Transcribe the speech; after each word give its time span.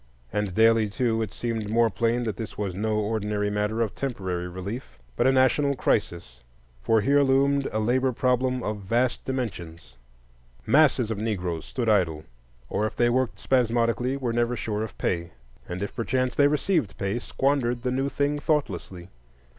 And 0.33 0.55
daily, 0.55 0.89
too, 0.89 1.21
it 1.21 1.31
seemed 1.31 1.69
more 1.69 1.91
plain 1.91 2.23
that 2.23 2.35
this 2.35 2.57
was 2.57 2.73
no 2.73 2.95
ordinary 2.97 3.51
matter 3.51 3.81
of 3.81 3.93
temporary 3.93 4.47
relief, 4.47 4.97
but 5.15 5.27
a 5.27 5.31
national 5.31 5.75
crisis; 5.75 6.39
for 6.81 7.01
here 7.01 7.21
loomed 7.21 7.67
a 7.71 7.77
labor 7.79 8.11
problem 8.11 8.63
of 8.63 8.77
vast 8.79 9.23
dimensions. 9.25 9.97
Masses 10.65 11.11
of 11.11 11.19
Negroes 11.19 11.65
stood 11.65 11.87
idle, 11.87 12.23
or, 12.67 12.87
if 12.87 12.95
they 12.95 13.11
worked 13.11 13.37
spasmodically, 13.39 14.17
were 14.17 14.33
never 14.33 14.55
sure 14.55 14.81
of 14.81 14.97
pay; 14.97 15.33
and 15.69 15.83
if 15.83 15.95
perchance 15.95 16.33
they 16.35 16.47
received 16.47 16.97
pay, 16.97 17.19
squandered 17.19 17.83
the 17.83 17.91
new 17.91 18.09
thing 18.09 18.39
thoughtlessly. 18.39 19.07